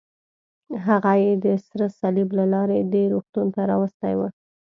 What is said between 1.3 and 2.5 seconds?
د سره صلیب له